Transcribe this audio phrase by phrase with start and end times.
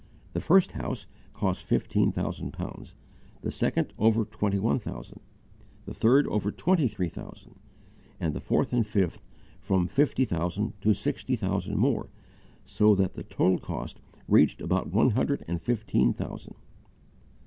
[0.33, 2.95] The first house cost fifteen thousand pounds;
[3.43, 5.19] the second, over twenty one thousand;
[5.85, 7.53] the third, over twenty three thousand;
[8.19, 9.21] and the fourth and fifth,
[9.59, 12.09] from fifty thousand to sixty thousand more
[12.65, 16.55] so that the total cost reached about one hundred and fifteen thousand.